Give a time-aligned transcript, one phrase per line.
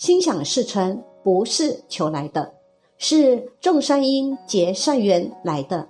[0.00, 2.54] 心想事成不是求来的，
[2.96, 5.88] 是种善因结善缘来的。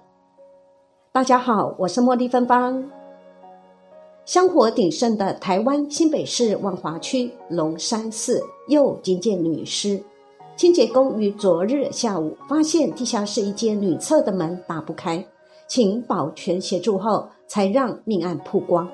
[1.12, 2.90] 大家好，我是茉莉芬芳。
[4.24, 10.02] 香火鼎盛的台湾新北市万华区龙山寺又觐见女尸，
[10.56, 15.24] 清洁工于昨日下午发现地下室一间女厕的门打不开，
[15.68, 18.88] 请保全协助后，才让命案曝光。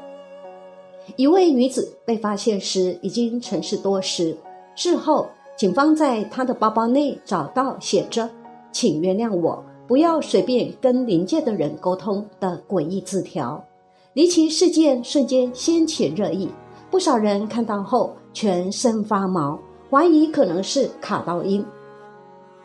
[1.17, 4.37] 一位女子被发现时已经沉尸多时。
[4.77, 8.29] 事后，警方在他的包包内找到写着
[8.71, 13.65] “请原谅我，不要随便跟临界的人沟通”的诡异字条。
[14.13, 16.51] 离奇事件瞬间掀起热议，
[16.91, 19.59] 不少人看到后全身发毛，
[19.91, 21.65] 怀疑可能是卡到音。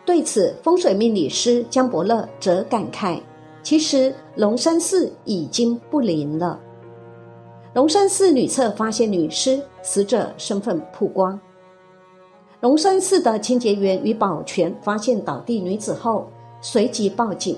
[0.05, 3.21] 对此，风水命理师江伯乐则感慨
[3.63, 6.59] ：“其实龙山寺已经不灵了。”
[7.73, 11.40] 龙山寺女厕发现女尸，死者身份曝光。
[12.61, 16.27] 龙山寺的清洁员与保全发现倒地女子后，
[16.62, 17.57] 随即报警。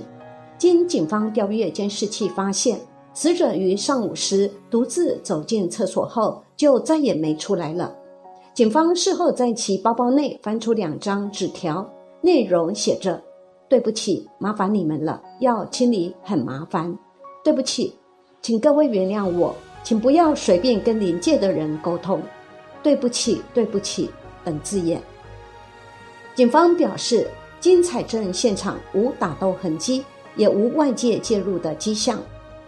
[0.57, 2.79] 经警方调阅监视器，发现
[3.13, 7.93] 死者于上午时独自走进厕所后，就再也没出来了。
[8.53, 11.85] 警方事后在其包包内翻出两张纸条，
[12.21, 13.21] 内容写着
[13.67, 16.97] ：“对不起，麻烦你们了，要清理很麻烦。
[17.43, 17.93] 对不起，
[18.41, 22.21] 请各位原谅我，请不要随便跟临界的人沟通。
[22.81, 24.09] 对不起，对不起。”
[24.43, 25.01] 等字眼。
[26.35, 30.03] 警方表示，经采证现场无打斗痕迹，
[30.35, 32.21] 也无外界介入的迹象。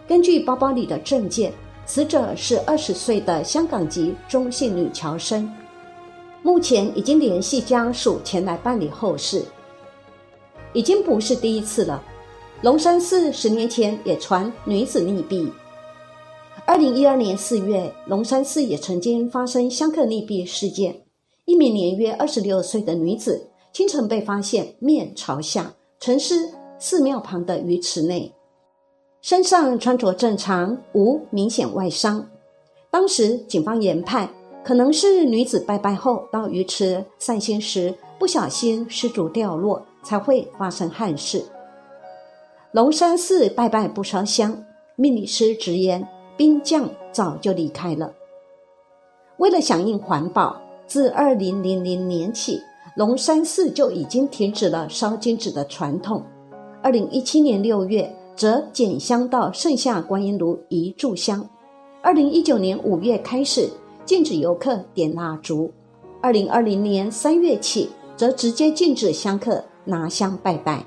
[0.06, 1.52] 根据包包里的证件，
[1.84, 5.52] 死者是二十岁的香港籍中性女侨生。
[6.42, 9.44] 目前已经联系家属前来办理后事。
[10.72, 12.02] 已经不是第一次了。
[12.62, 15.50] 龙山寺十年前也传女子溺毙。
[16.64, 21.05] 二零一二年四月，龙山寺也曾经发生香客溺毙事件。
[21.46, 26.34] 一名年约二十六岁的女子清晨被发现面朝下沉尸
[26.76, 28.32] 寺庙旁的鱼池内，
[29.22, 32.28] 身上穿着正常，无明显外伤。
[32.90, 34.28] 当时警方研判，
[34.64, 41.44] 可能是女子拜拜后到鱼池散心时不小心失足掉落，才会发生憾事。
[42.72, 44.64] 龙山寺拜拜不烧香，
[44.96, 46.06] 命理师直言
[46.36, 48.12] 兵将早就离开了。
[49.36, 50.60] 为了响应环保。
[50.86, 52.62] 自二零零零年起，
[52.94, 56.22] 龙山寺就已经停止了烧金纸的传统。
[56.82, 61.44] 二零一七年六月，则减香到剩下观音炉一炷香。
[62.00, 63.68] 二零一九年五月开始
[64.04, 65.72] 禁止游客点蜡烛。
[66.22, 70.84] 二零二零年三月起，则直接禁止香客拿香拜拜。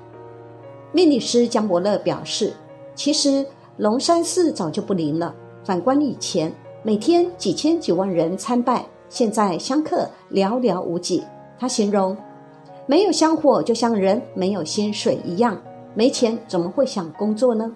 [0.92, 2.54] 命理师江伯乐表示，
[2.94, 3.44] 其实
[3.76, 5.34] 龙山寺早就不灵了。
[5.62, 6.50] 反观以前，
[6.82, 8.86] 每天几千几万人参拜。
[9.10, 11.22] 现在香客寥寥无几，
[11.58, 12.16] 他形容
[12.86, 15.60] 没有香火就像人没有薪水一样，
[15.94, 17.70] 没钱怎么会想工作呢？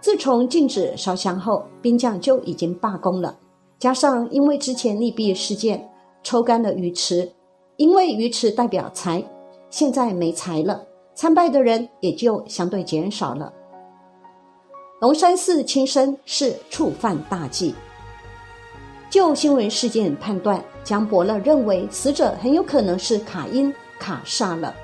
[0.00, 3.34] 自从禁止烧香后，兵将就已经罢工了。
[3.78, 5.88] 加上因为之前溺毙事件
[6.22, 7.30] 抽干了鱼池，
[7.76, 9.24] 因为鱼池代表财，
[9.70, 10.84] 现在没财了，
[11.14, 13.52] 参拜的人也就相对减少了。
[15.00, 17.74] 龙山寺轻生是触犯大忌。
[19.08, 24.74] 就新闻事件判断，江伯乐认为死者很有可能是卡因卡煞了，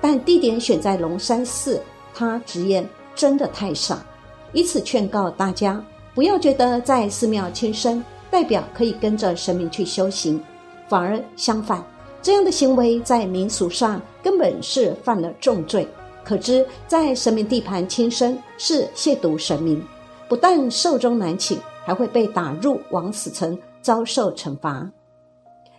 [0.00, 1.80] 但地点选在龙山寺，
[2.14, 4.04] 他直言真的太傻，
[4.52, 5.82] 以此劝告大家
[6.14, 10.40] 不要觉得在寺庙轻生代表可以跟着神明去修行，
[10.88, 11.82] 反而相反，
[12.22, 15.88] 这样的行为在民俗上根本是犯了重罪。
[16.22, 19.82] 可知在神明地盘轻生是亵渎神明，
[20.28, 23.58] 不但寿终难寝，还会被打入枉死城。
[23.82, 24.90] 遭受惩罚。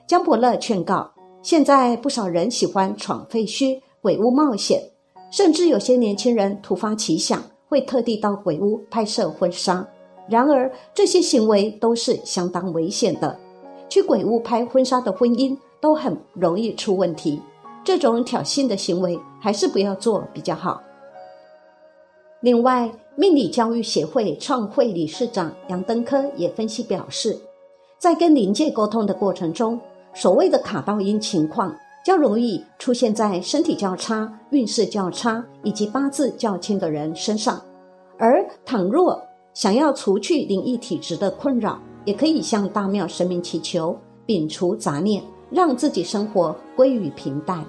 [0.07, 4.81] 江伯乐劝告：现在不少人喜欢闯废墟、鬼屋冒险，
[5.31, 9.87] 甚至有些年轻人突发奇想，会特地到鬼屋拍摄婚纱。
[10.27, 13.37] 然而，这些行为都是相当危险的。
[13.89, 17.41] 去鬼屋拍婚纱的婚姻都很容易出问题。
[17.83, 20.81] 这种挑衅的行为还是不要做比较好。
[22.41, 27.37] 另外，命理教育协会创会理事长杨登科也分析表示。
[28.01, 29.79] 在跟灵界沟通的过程中，
[30.11, 31.71] 所谓的卡道音情况
[32.03, 37.61] 较容易出现在身体较差、运势较差以及八字较轻的人身上。
[38.17, 39.21] 而倘若
[39.53, 43.95] 想要除去灵异体质的困扰，也可以向大庙神明祈求，
[44.25, 45.21] 摒除杂念，
[45.51, 47.63] 让自己生活归于平淡。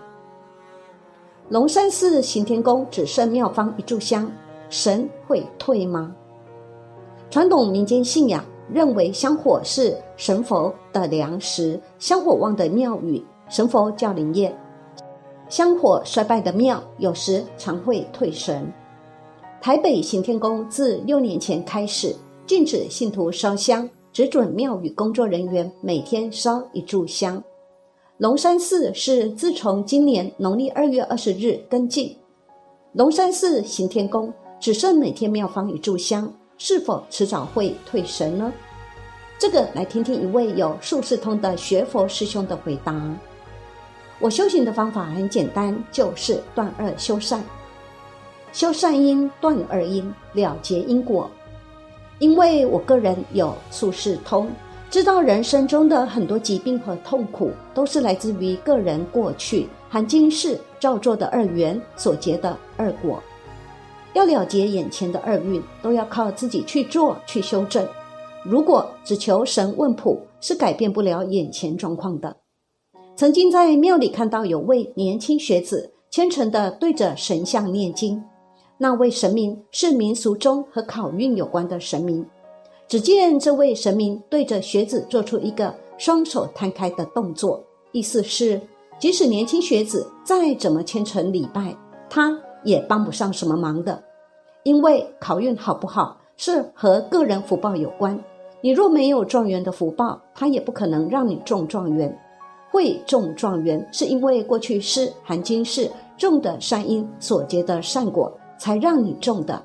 [1.50, 4.32] 龙山寺行天宫只剩庙方一炷香，
[4.70, 6.10] 神会退吗？
[7.28, 8.42] 传统民间信仰。
[8.72, 14.56] 认为香火是神佛的粮食，香火旺的庙宇神佛教灵验，
[15.48, 18.66] 香火衰败的庙有时常会退神。
[19.60, 22.14] 台北行天宫自六年前开始
[22.46, 27.42] 禁止信徒烧香，只准庙宇工作人员每天烧一炷香。
[28.18, 32.16] 龙山寺是自从今年农历二月二十日跟进，
[32.92, 36.32] 龙山寺行天宫只剩每天庙方一炷香，
[36.64, 38.52] 是否迟早会退神呢？
[39.36, 42.94] 这个来听听一位有术士通的学佛师兄的回答。
[44.20, 47.42] 我修行的方法很简单，就是断恶修善，
[48.52, 51.28] 修善因，断恶因，了结因果。
[52.20, 54.48] 因为我个人有术士通。
[54.88, 63.20] 知道人生中的很多疾病和痛苦，都是来自于个人过去含今世造作的二缘所结的恶果。
[64.14, 67.86] 要了结眼前的厄运，都要靠自己去做去修正。
[68.44, 72.36] 如果只求神问卜，是改变不了眼前状况的。
[73.14, 78.22] 曾经在庙里看到有位年轻学子虔诚地对着神像念经，
[78.78, 82.26] 那位神明是民俗中和考运有关的神明。
[82.88, 88.60] 只见这位神明对着学子做出一个双手摊开的动作，意思是，
[88.98, 91.74] 即使年轻学子再怎么虔诚礼拜，
[92.10, 94.02] 他也帮不上什么忙的。
[94.62, 98.18] 因为考运好不好是和个人福报有关，
[98.60, 102.16] 你若没有状元的福报，他也不可能让你中状元。
[102.70, 109.62] 会中状元，是因为过去世含今世种的善因所结的善果，才让你中的。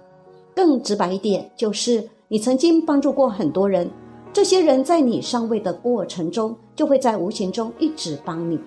[0.56, 2.08] 更直白一点，就是。
[2.30, 3.90] 你曾经帮助过很多人，
[4.34, 8.60] 这些人在你上位的过程中，就会在无形中一直帮你。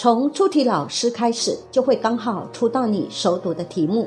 [0.00, 4.06] 从出题老师开始，就会刚好出到你手读的题目；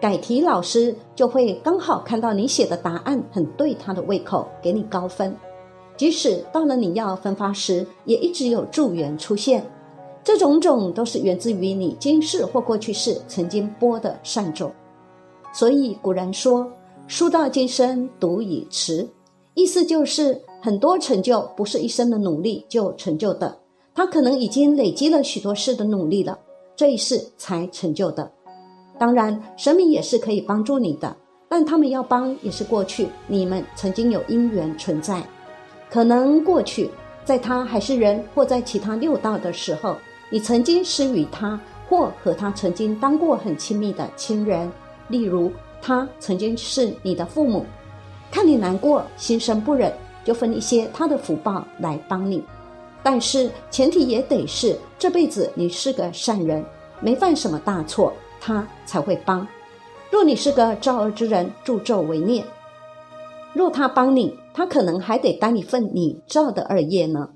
[0.00, 5.32] 改题老师就会刚好看到你写的答案很对他的胃口，给你高分。
[5.96, 9.64] 即使到了你要分发时，也一直有助缘出现。
[10.24, 14.72] 这种种都是源自于你今世或过去世曾经播的善种。
[15.52, 16.68] 所以古人说。
[17.06, 19.08] 书到今生读已迟，
[19.54, 23.56] 意思就是很多成就不是一生的努力就成就的，
[23.96, 26.38] 他可能已经累积了许多世的努力了，
[26.76, 28.30] 这一世才成就的。
[28.98, 31.16] 当然，神明也是可以帮助你的，
[31.48, 35.22] 但他们要帮也是过去你们曾经有因缘存在，
[35.90, 36.90] 可能过去
[37.24, 39.96] 在他还是人或在其他六道的时候，
[40.30, 41.58] 你曾经施予他，
[41.88, 44.70] 或和他曾经当过很亲密的亲人，
[45.08, 45.50] 例如。
[45.82, 47.64] 他曾经是你的父母，
[48.28, 49.92] 看你难过，心生不忍，
[50.24, 52.42] 就分一些他的福报来帮你。
[53.06, 56.64] 但是前提也得是这辈子你是个善人，
[57.00, 59.46] 没犯什么大错，他才会帮。
[60.10, 62.42] 若你是个造恶之人，助纣为虐，
[63.52, 67.28] 若他帮你，他可能还得担一份你造的恶业呢。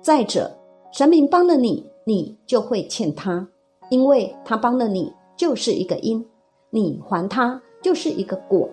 [0.00, 0.56] 再者，
[0.92, 3.48] 神明帮了你，你就会欠他，
[3.90, 6.24] 因为他帮了你，就是一个因。
[6.70, 8.68] 你还他就是一个果，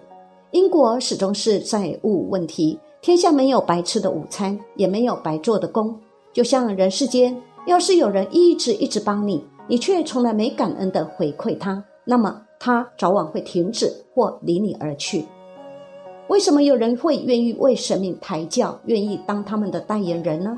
[0.51, 2.79] 因果始终是债务问题。
[3.01, 6.00] 天下没有白吃的午餐，也没有白做的工。
[6.33, 15.25] 就像人世间，要是有人一直一直帮你，你却从来没感恩的回馈他，那么他早晚会停止或离你而去。
[16.28, 20.57] 为什么有人会愿意为神明抬轿，愿意当他们的代言人呢？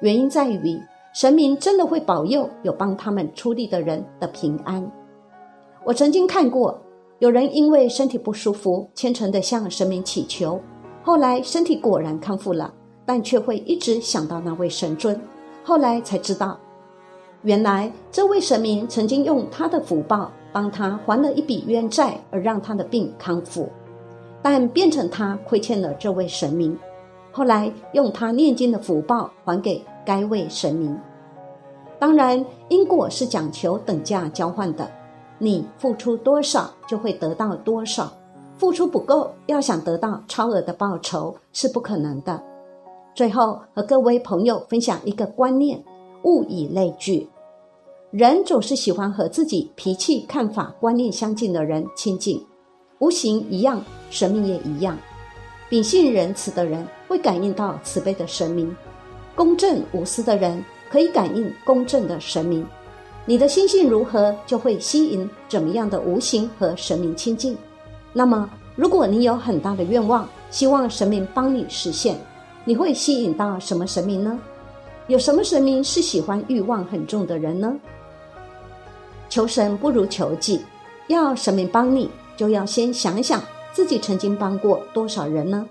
[0.00, 0.78] 原因在于
[1.14, 4.88] 神明真的会保佑有帮他们出力的人的平安。
[5.84, 6.78] 我曾经看过，
[7.20, 10.60] 有人因为身体不舒服，虔诚地向神明祈求，
[11.02, 12.72] 后来身体果然康复了，
[13.08, 15.18] 但却会一直想到那位神尊。
[15.64, 16.60] 后来才知道，
[17.40, 23.70] 原来这位神明曾经用他的福报帮他还了一笔冤债，而让他的病康复，
[24.42, 26.78] 但变成他亏欠了这位神明，
[27.32, 30.94] 后来用他念经的福报还给该位神明。
[31.98, 34.86] 当然，因果是讲求等价交换的。
[35.38, 38.12] 你付出多少就会得到多少，
[38.58, 42.42] 付出不够，要想得到超额的报酬是不可能的。
[43.18, 45.82] 最后和各位朋友分享一个观念：
[46.22, 47.28] 物以类聚。
[48.12, 52.40] 人总是喜欢和自己脾气、看法、观念相近的人亲近。
[53.00, 54.96] 无形一样，神明也一样。
[55.68, 58.72] 秉性仁慈的人会感应到慈悲的神明，
[59.34, 62.64] 公正无私的人可以感应公正的神明。
[63.26, 67.58] 你的心性如何，就会吸引怎么样的无形和神明亲近。
[68.12, 72.16] 那么，如果你有很大的愿望，希望神明帮你实现，
[72.68, 74.38] 你会吸引到什么神明呢？
[75.06, 77.74] 有什么神明是喜欢欲望很重的人呢？
[79.30, 80.60] 求神不如求己，
[81.06, 85.66] 要神明帮你，就要先想想自己曾经帮过多少人呢？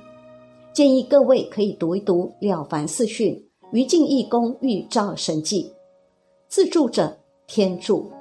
[0.74, 3.32] 建议各位可以读一读《了凡四训》，
[3.72, 5.72] 于敬义公预兆神迹，
[6.48, 8.12] 自助者天助。